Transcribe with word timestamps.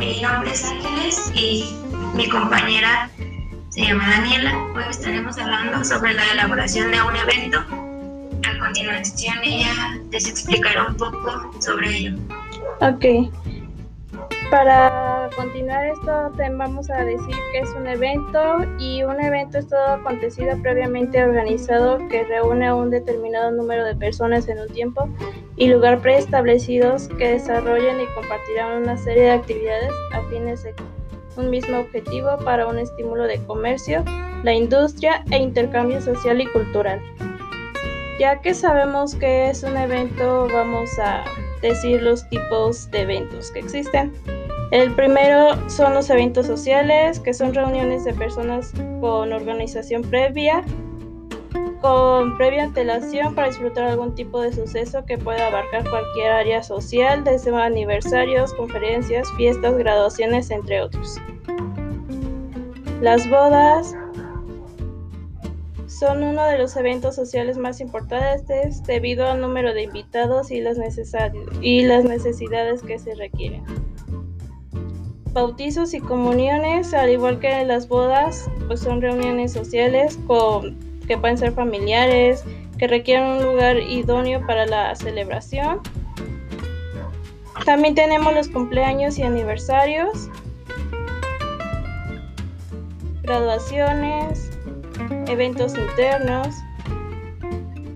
mi 0.00 0.22
nombre 0.22 0.50
es 0.50 0.64
Ángeles 0.64 1.30
y 1.34 1.76
mi 2.14 2.26
compañera 2.26 3.10
se 3.68 3.82
llama 3.82 4.08
Daniela. 4.08 4.56
Hoy 4.74 4.84
estaremos 4.88 5.36
hablando 5.36 5.84
sobre 5.84 6.14
la 6.14 6.24
elaboración 6.32 6.90
de 6.90 7.02
un 7.02 7.14
evento. 7.16 7.58
A 8.48 8.58
continuación 8.58 9.34
ella 9.44 10.00
les 10.10 10.26
explicará 10.26 10.86
un 10.86 10.96
poco 10.96 11.52
sobre 11.60 11.94
ello. 11.94 12.16
Ok. 12.80 13.30
Para 14.50 15.09
continuar 15.40 15.86
esto, 15.86 16.30
vamos 16.58 16.90
a 16.90 17.02
decir 17.02 17.34
que 17.52 17.60
es 17.60 17.70
un 17.70 17.86
evento 17.86 18.58
y 18.78 19.02
un 19.04 19.18
evento 19.22 19.56
es 19.56 19.68
todo 19.68 19.86
acontecido 19.86 20.54
previamente 20.60 21.24
organizado 21.24 21.96
que 22.08 22.24
reúne 22.24 22.66
a 22.66 22.74
un 22.74 22.90
determinado 22.90 23.50
número 23.50 23.86
de 23.86 23.96
personas 23.96 24.48
en 24.48 24.60
un 24.60 24.68
tiempo 24.68 25.08
y 25.56 25.68
lugar 25.68 26.00
preestablecidos 26.00 27.08
que 27.16 27.32
desarrollen 27.32 28.02
y 28.02 28.14
compartirán 28.14 28.82
una 28.82 28.98
serie 28.98 29.22
de 29.22 29.30
actividades 29.30 29.90
a 30.12 30.20
un 31.40 31.48
mismo 31.48 31.78
objetivo 31.78 32.36
para 32.44 32.66
un 32.66 32.78
estímulo 32.78 33.24
de 33.24 33.42
comercio, 33.46 34.04
la 34.42 34.52
industria 34.52 35.24
e 35.30 35.38
intercambio 35.38 36.02
social 36.02 36.38
y 36.42 36.46
cultural. 36.48 37.00
Ya 38.18 38.42
que 38.42 38.52
sabemos 38.52 39.14
que 39.14 39.48
es 39.48 39.62
un 39.62 39.78
evento, 39.78 40.48
vamos 40.52 40.90
a 40.98 41.24
decir 41.62 42.02
los 42.02 42.28
tipos 42.28 42.90
de 42.90 43.00
eventos 43.00 43.50
que 43.52 43.60
existen. 43.60 44.12
El 44.70 44.94
primero 44.94 45.68
son 45.68 45.94
los 45.94 46.08
eventos 46.10 46.46
sociales, 46.46 47.18
que 47.18 47.34
son 47.34 47.52
reuniones 47.52 48.04
de 48.04 48.14
personas 48.14 48.72
con 49.00 49.32
organización 49.32 50.02
previa, 50.02 50.62
con 51.80 52.36
previa 52.36 52.62
antelación 52.64 53.34
para 53.34 53.48
disfrutar 53.48 53.88
algún 53.88 54.14
tipo 54.14 54.40
de 54.40 54.52
suceso 54.52 55.04
que 55.04 55.18
pueda 55.18 55.48
abarcar 55.48 55.82
cualquier 55.90 56.30
área 56.30 56.62
social, 56.62 57.24
desde 57.24 57.52
aniversarios, 57.52 58.54
conferencias, 58.54 59.26
fiestas, 59.36 59.76
graduaciones, 59.76 60.52
entre 60.52 60.82
otros. 60.82 61.16
Las 63.00 63.28
bodas 63.28 63.96
son 65.88 66.22
uno 66.22 66.44
de 66.44 66.58
los 66.58 66.76
eventos 66.76 67.16
sociales 67.16 67.58
más 67.58 67.80
importantes 67.80 68.84
debido 68.84 69.26
al 69.26 69.40
número 69.40 69.74
de 69.74 69.82
invitados 69.82 70.52
y 70.52 70.60
las, 70.60 70.78
necesidades 70.78 72.82
que 72.82 73.00
se 73.00 73.16
requieren 73.16 73.64
bautizos 75.32 75.94
y 75.94 76.00
comuniones, 76.00 76.92
al 76.94 77.10
igual 77.10 77.38
que 77.38 77.64
las 77.64 77.88
bodas, 77.88 78.50
pues 78.66 78.80
son 78.80 79.00
reuniones 79.00 79.52
sociales 79.52 80.18
con, 80.26 80.76
que 81.06 81.16
pueden 81.16 81.38
ser 81.38 81.52
familiares, 81.52 82.44
que 82.78 82.86
requieren 82.86 83.26
un 83.26 83.42
lugar 83.42 83.78
idóneo 83.78 84.44
para 84.46 84.66
la 84.66 84.94
celebración. 84.96 85.80
También 87.64 87.94
tenemos 87.94 88.32
los 88.34 88.48
cumpleaños 88.48 89.18
y 89.18 89.22
aniversarios, 89.22 90.30
graduaciones, 93.22 94.50
eventos 95.28 95.74
internos. 95.76 96.48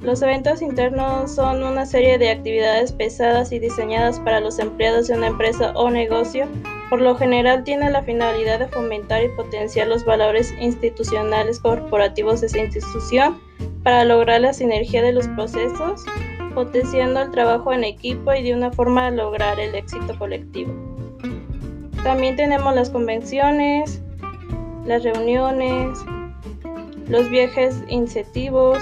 Los 0.00 0.22
eventos 0.22 0.62
internos 0.62 1.34
son 1.34 1.64
una 1.64 1.84
serie 1.84 2.18
de 2.18 2.30
actividades 2.30 2.92
pesadas 2.92 3.50
y 3.50 3.58
diseñadas 3.58 4.20
para 4.20 4.38
los 4.38 4.60
empleados 4.60 5.08
de 5.08 5.14
una 5.14 5.26
empresa 5.26 5.72
o 5.74 5.90
negocio 5.90 6.46
por 6.88 7.00
lo 7.00 7.16
general 7.16 7.64
tiene 7.64 7.90
la 7.90 8.02
finalidad 8.02 8.58
de 8.58 8.68
fomentar 8.68 9.24
y 9.24 9.28
potenciar 9.28 9.88
los 9.88 10.04
valores 10.04 10.54
institucionales 10.60 11.58
corporativos 11.60 12.40
de 12.40 12.46
esa 12.46 12.58
institución 12.58 13.40
para 13.82 14.04
lograr 14.04 14.40
la 14.40 14.52
sinergia 14.52 15.02
de 15.02 15.12
los 15.12 15.26
procesos, 15.28 16.04
potenciando 16.54 17.22
el 17.22 17.30
trabajo 17.30 17.72
en 17.72 17.84
equipo 17.84 18.32
y 18.32 18.42
de 18.42 18.54
una 18.54 18.70
forma 18.70 19.10
lograr 19.10 19.58
el 19.58 19.74
éxito 19.74 20.16
colectivo. 20.18 20.72
También 22.02 22.36
tenemos 22.36 22.74
las 22.74 22.90
convenciones, 22.90 24.00
las 24.84 25.02
reuniones, 25.02 25.98
los 27.08 27.28
viajes 27.28 27.82
incentivos 27.88 28.78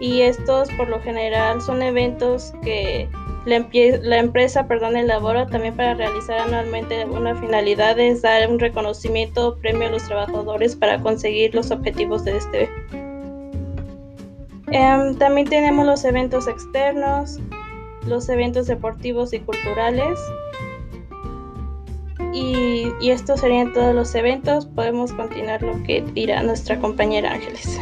y 0.00 0.22
estos 0.22 0.70
por 0.72 0.88
lo 0.88 1.00
general 1.00 1.60
son 1.60 1.82
eventos 1.82 2.52
que 2.62 3.08
la, 3.46 4.18
empresa 4.18 4.66
perdón, 4.66 4.96
elabora 4.96 5.46
también 5.46 5.76
para 5.76 5.94
realizar 5.94 6.38
anualmente 6.38 7.04
una 7.04 7.34
finalidad 7.34 7.98
es 7.98 8.22
dar 8.22 8.50
un 8.50 8.58
reconocimiento 8.58 9.48
o 9.48 9.56
premio 9.56 9.88
a 9.88 9.90
los 9.90 10.04
trabajadores 10.04 10.74
para 10.74 11.00
conseguir 11.00 11.54
los 11.54 11.70
objetivos 11.70 12.24
de 12.24 12.36
este. 12.36 12.70
Em, 14.68 15.14
también 15.16 15.46
tenemos 15.46 15.84
los 15.84 16.04
eventos 16.04 16.48
externos, 16.48 17.38
los 18.06 18.28
eventos 18.28 18.66
deportivos 18.66 19.34
y 19.34 19.40
culturales. 19.40 20.18
Y, 22.32 22.88
y 23.00 23.10
estos 23.10 23.40
serían 23.40 23.72
todos 23.74 23.94
los 23.94 24.14
eventos. 24.14 24.66
Podemos 24.66 25.12
continuar 25.12 25.62
lo 25.62 25.80
que 25.84 26.02
dirá 26.14 26.42
nuestra 26.42 26.80
compañera 26.80 27.32
Ángeles. 27.32 27.78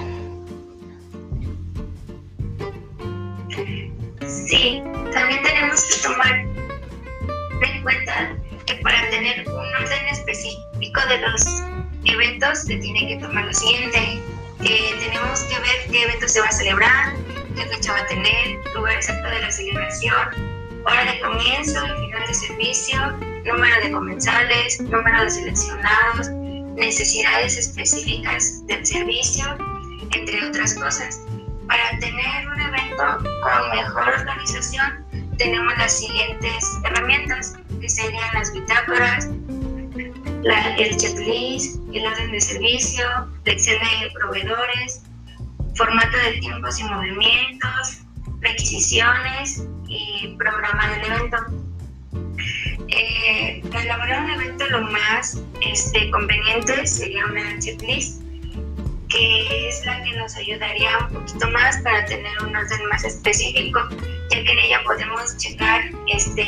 Sí, 4.26 4.82
también 5.12 5.42
tenemos 5.42 5.84
que 5.84 6.02
tomar 6.02 6.46
en 7.62 7.82
cuenta 7.82 8.36
que 8.66 8.74
para 8.76 9.10
tener 9.10 9.48
un 9.48 9.54
orden 9.54 10.06
específico 10.10 11.00
de 11.08 11.18
los 11.18 11.44
eventos 12.04 12.60
se 12.60 12.76
tiene 12.76 13.08
que 13.08 13.16
tomar 13.16 13.46
lo 13.46 13.54
siguiente. 13.54 14.20
tenemos 14.58 15.40
que 15.44 15.58
ver 15.58 15.90
qué 15.90 16.04
evento 16.04 16.28
se 16.28 16.40
va 16.40 16.46
a 16.46 16.52
celebrar, 16.52 17.14
qué 17.56 17.64
fecha 17.66 17.92
va 17.92 17.98
a 17.98 18.06
tener, 18.06 18.58
lugar 18.74 18.94
exacto 18.94 19.28
de 19.28 19.40
la 19.40 19.50
celebración, 19.50 20.82
hora 20.84 21.04
de 21.04 21.20
comienzo 21.20 21.84
y 21.84 22.06
final 22.06 22.26
de 22.26 22.34
servicio, 22.34 23.12
número 23.44 23.80
de 23.82 23.90
comensales, 23.90 24.80
número 24.80 25.24
de 25.24 25.30
seleccionados, 25.30 26.30
necesidades 26.76 27.56
específicas 27.56 28.64
del 28.66 28.86
servicio, 28.86 29.44
entre 30.12 30.46
otras 30.46 30.74
cosas. 30.74 31.20
Para 31.68 31.98
tener 32.00 32.48
un 32.48 32.60
evento 32.60 33.30
con 33.42 33.70
mejor 33.76 34.08
organización, 34.20 35.04
tenemos 35.38 35.76
las 35.78 35.98
siguientes 35.98 36.64
herramientas, 36.84 37.54
que 37.80 37.88
serían 37.88 38.34
las 38.34 38.52
bitácoras, 38.52 39.28
el 40.78 40.96
checklist, 40.96 41.80
el 41.92 42.06
orden 42.06 42.32
de 42.32 42.40
servicio, 42.40 43.04
lección 43.44 43.78
de 43.78 44.10
proveedores, 44.10 45.02
formato 45.76 46.16
de 46.18 46.40
tiempos 46.40 46.78
y 46.80 46.84
movimientos, 46.84 48.02
requisiciones 48.40 49.64
y 49.88 50.34
programa 50.38 50.88
del 50.90 51.12
evento. 51.12 51.36
Eh, 52.88 53.62
para 53.70 53.84
elaborar 53.84 54.24
un 54.24 54.30
evento 54.30 54.66
lo 54.68 54.82
más 54.82 55.40
este, 55.60 56.10
conveniente 56.10 56.86
sería 56.86 57.24
una 57.26 57.58
checklist 57.58 58.22
que 59.12 59.68
es 59.68 59.84
la 59.84 60.02
que 60.02 60.16
nos 60.16 60.34
ayudaría 60.36 60.98
un 60.98 61.12
poquito 61.12 61.50
más 61.50 61.78
para 61.82 62.04
tener 62.06 62.32
un 62.42 62.56
orden 62.56 62.86
más 62.88 63.04
específico, 63.04 63.80
ya 64.30 64.42
que 64.42 64.52
en 64.52 64.58
ella 64.58 64.80
podemos 64.84 65.36
checar 65.36 65.82
este, 66.08 66.46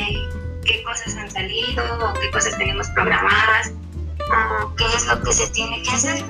qué 0.65 0.83
cosas 0.83 1.15
han 1.15 1.29
salido 1.29 1.83
o 1.99 2.13
qué 2.19 2.31
cosas 2.31 2.57
tenemos 2.57 2.89
programadas 2.89 3.71
o 4.19 4.75
qué 4.75 4.85
es 4.95 5.05
lo 5.05 5.21
que 5.21 5.33
se 5.33 5.47
tiene 5.49 5.81
que 5.83 5.91
hacer. 5.91 6.25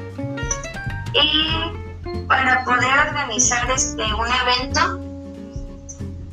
Y 1.13 2.27
para 2.27 2.63
poder 2.65 2.91
organizar 3.07 3.69
este, 3.71 4.03
un 4.03 4.27
evento, 4.27 4.99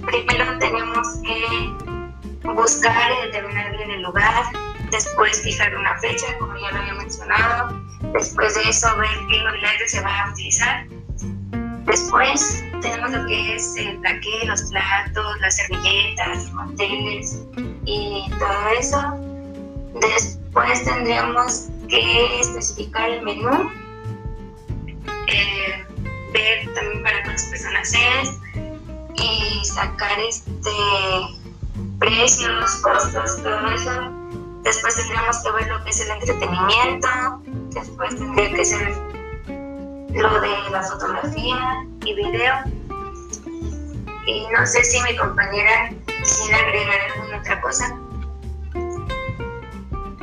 primero 0.05 0.59
tenemos 0.59 1.09
que 1.23 2.49
buscar 2.49 3.13
y 3.13 3.27
determinar 3.27 3.77
bien 3.77 3.91
el 3.93 4.03
lugar, 4.03 4.45
después 4.93 5.43
fijar 5.43 5.75
una 5.75 5.99
fecha, 5.99 6.27
como 6.39 6.57
ya 6.57 6.71
lo 6.71 6.79
había 6.79 6.95
mencionado, 6.95 7.83
Después 8.11 8.55
de 8.55 8.69
eso, 8.69 8.95
ver 8.99 9.09
qué 9.31 9.43
materiales 9.43 9.91
se 9.91 10.01
va 10.03 10.21
a 10.21 10.31
utilizar. 10.33 10.87
Después 11.87 12.63
tenemos 12.83 13.11
lo 13.11 13.27
que 13.27 13.57
es 13.57 13.75
el 13.77 13.99
plaqué, 14.01 14.45
los 14.45 14.63
platos, 14.65 15.41
las 15.41 15.57
servilletas, 15.57 16.37
los 16.37 16.53
manteles 16.53 17.43
y 17.87 18.31
todo 18.39 18.69
eso. 18.79 19.01
Después 20.01 20.85
tendríamos 20.85 21.69
que 21.89 22.41
especificar 22.41 23.09
el 23.09 23.23
menú, 23.23 23.71
eh, 25.29 25.87
ver 26.33 26.75
también 26.75 27.03
para 27.03 27.23
cuántas 27.23 27.47
personas 27.47 27.95
es 27.95 28.39
y 29.15 29.65
sacar 29.65 30.19
este 30.29 30.71
precios, 31.99 32.77
costos, 32.83 33.43
todo 33.43 33.71
eso. 33.71 34.23
Después 34.63 34.95
tendríamos 34.95 35.43
que 35.43 35.51
ver 35.53 35.69
lo 35.69 35.85
que 35.85 35.91
es 35.91 36.01
el 36.01 36.11
entretenimiento, 36.11 37.09
Después 37.75 38.17
tendría 38.17 38.55
que 38.55 38.65
ser 38.65 38.95
lo 40.15 40.41
de 40.41 40.71
la 40.71 40.83
fotografía 40.83 41.87
y 42.05 42.15
video. 42.15 42.55
Y 44.27 44.47
no 44.57 44.67
sé 44.67 44.85
si 44.85 45.03
mi 45.03 45.17
compañera 45.17 45.91
quisiera 46.07 46.59
agregar 46.59 47.01
alguna 47.15 47.39
otra 47.41 47.61
cosa. 47.61 47.95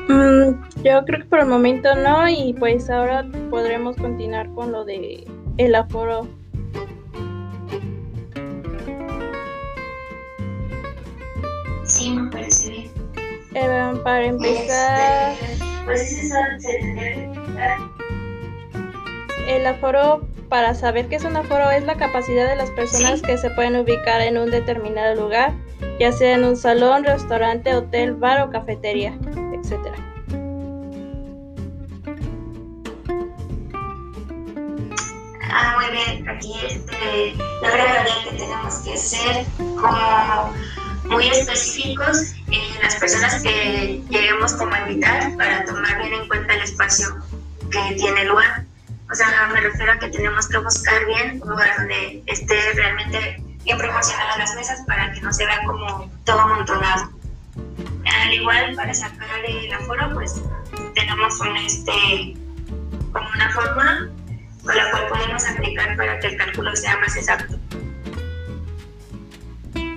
Mm, 0.08 0.84
yo 0.84 1.06
creo 1.06 1.20
que 1.20 1.26
por 1.26 1.40
el 1.40 1.48
momento 1.48 1.94
no 1.96 2.30
y 2.30 2.56
pues 2.58 2.90
ahora 2.90 3.26
podremos 3.50 3.98
continuar 3.98 4.50
con 4.54 4.72
lo 4.72 4.86
de 4.86 5.28
el 5.58 5.76
aforo. 5.76 6.28
Sí, 11.84 12.12
me. 12.12 12.39
Eh, 13.54 13.94
Para 14.04 14.26
empezar, 14.26 15.36
el 19.48 19.66
aforo, 19.66 20.22
para 20.50 20.76
saber 20.76 21.08
qué 21.08 21.16
es 21.16 21.24
un 21.24 21.36
aforo, 21.36 21.72
es 21.72 21.84
la 21.84 21.96
capacidad 21.96 22.48
de 22.48 22.56
las 22.56 22.70
personas 22.72 23.22
que 23.22 23.38
se 23.38 23.50
pueden 23.52 23.76
ubicar 23.76 24.22
en 24.22 24.38
un 24.38 24.52
determinado 24.52 25.16
lugar, 25.16 25.54
ya 26.00 26.12
sea 26.12 26.36
en 26.36 26.44
un 26.44 26.56
salón, 26.56 27.04
restaurante, 27.04 27.74
hotel, 27.76 28.14
bar 28.14 28.42
o 28.42 28.52
cafetería, 28.52 29.18
etcétera. 29.54 29.96
Ah, 35.52 35.78
muy 35.80 35.90
bien. 35.98 36.30
Aquí 36.30 36.54
este, 36.68 37.34
agregaría 37.66 38.14
que 38.30 38.38
tenemos 38.38 38.76
que 38.82 38.96
ser 38.96 39.46
como 39.58 40.54
muy 41.10 41.28
específicos 41.28 42.34
en 42.52 42.82
las 42.82 42.96
personas 42.96 43.42
que 43.42 44.02
lleguemos 44.10 44.54
como 44.54 44.74
a 44.74 44.80
invitar 44.82 45.36
para 45.36 45.66
tomar 45.66 45.98
bien 45.98 46.14
en 46.14 46.28
cuenta 46.28 46.54
el 46.54 46.62
espacio 46.62 47.18
que 47.72 47.96
tiene 47.96 48.26
lugar. 48.26 48.64
O 49.12 49.16
sea, 49.16 49.50
me 49.52 49.60
refiero 49.60 49.92
a 49.92 50.00
que 50.00 50.10
tenemos 50.10 50.48
que 50.48 50.60
buscar 50.60 51.06
bien 51.06 51.42
un 51.42 51.50
lugar 51.50 51.78
donde 51.78 52.24
esté 52.28 52.74
realmente 52.74 53.44
bien 53.64 53.78
proporcionadas 53.78 54.38
las 54.38 54.56
mesas 54.56 54.82
para 54.86 55.12
que 55.12 55.22
no 55.22 55.34
se 55.34 55.46
vea 55.46 55.64
como 55.66 56.12
todo 56.26 56.40
amontonado. 56.40 57.12
Al 58.06 58.34
igual, 58.34 58.76
para 58.76 58.94
sacar 58.94 59.46
el 59.46 59.74
aforo, 59.74 60.14
pues 60.14 60.42
tenemos 60.94 61.40
un, 61.42 61.58
este, 61.58 62.36
como 63.12 63.30
una 63.30 63.50
fórmula 63.52 64.10
con 64.64 64.76
la 64.76 64.92
cual 64.92 65.08
podemos 65.08 65.48
aplicar 65.48 65.98
para 65.98 66.20
que 66.20 66.28
el 66.28 66.38
cálculo 66.38 66.76
sea 66.76 66.98
más 66.98 67.16
exacto. 67.16 67.56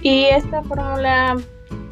Y 0.02 0.25
esta 0.25 0.62
fórmula 0.62 1.37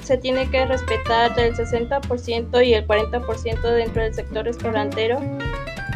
se 0.02 0.16
tiene 0.18 0.50
que 0.50 0.66
respetar 0.66 1.34
del 1.34 1.54
60% 1.54 2.66
y 2.66 2.74
el 2.74 2.86
40% 2.86 3.60
dentro 3.62 4.02
del 4.02 4.14
sector 4.14 4.44
restaurantero, 4.44 5.20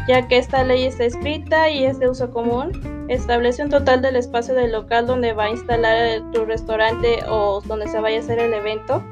ya 0.07 0.27
que 0.27 0.37
esta 0.37 0.63
ley 0.63 0.85
está 0.85 1.05
escrita 1.05 1.69
y 1.69 1.85
es 1.85 1.99
de 1.99 2.09
uso 2.09 2.31
común. 2.31 2.71
Establece 3.09 3.63
un 3.63 3.69
total 3.69 4.01
del 4.01 4.15
espacio 4.15 4.55
del 4.55 4.71
local 4.71 5.05
donde 5.05 5.33
va 5.33 5.45
a 5.45 5.49
instalar 5.49 6.21
tu 6.31 6.45
restaurante 6.45 7.19
o 7.27 7.61
donde 7.61 7.87
se 7.87 7.99
vaya 7.99 8.17
a 8.17 8.21
hacer 8.21 8.39
el 8.39 8.53
evento 8.53 9.03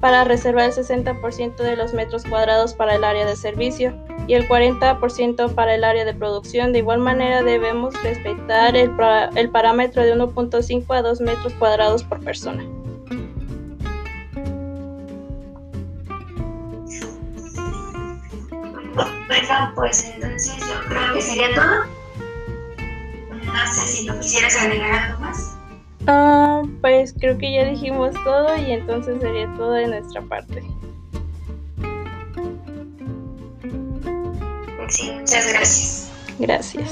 para 0.00 0.24
reservar 0.24 0.64
el 0.66 0.72
60% 0.72 1.56
de 1.56 1.76
los 1.76 1.92
metros 1.94 2.24
cuadrados 2.24 2.74
para 2.74 2.94
el 2.94 3.04
área 3.04 3.26
de 3.26 3.36
servicio 3.36 3.94
y 4.26 4.34
el 4.34 4.46
40% 4.48 5.54
para 5.54 5.74
el 5.74 5.84
área 5.84 6.04
de 6.04 6.14
producción. 6.14 6.72
De 6.72 6.78
igual 6.80 7.00
manera 7.00 7.42
debemos 7.42 8.00
respetar 8.02 8.76
el, 8.76 8.90
pa- 8.96 9.30
el 9.34 9.50
parámetro 9.50 10.02
de 10.02 10.14
1.5 10.14 10.94
a 10.96 11.02
2 11.02 11.20
metros 11.20 11.52
cuadrados 11.54 12.04
por 12.04 12.20
persona. 12.20 12.64
Bueno, 18.94 19.72
pues 19.74 20.04
entonces 20.14 20.56
yo 20.58 20.88
creo 20.88 21.14
que 21.14 21.20
sería 21.22 21.54
todo. 21.54 21.84
No 23.44 23.72
sé 23.72 23.86
si 23.86 24.06
tú 24.06 24.18
quisieras 24.20 24.56
agregar 24.60 25.17
Ah, 26.10 26.62
pues 26.80 27.12
creo 27.12 27.36
que 27.36 27.52
ya 27.52 27.64
dijimos 27.64 28.14
todo 28.24 28.56
y 28.56 28.72
entonces 28.72 29.20
sería 29.20 29.46
todo 29.58 29.72
de 29.72 29.88
nuestra 29.88 30.22
parte. 30.22 30.62
Sí, 34.88 35.10
muchas 35.12 35.52
gracias. 35.52 36.10
Gracias. 36.38 36.90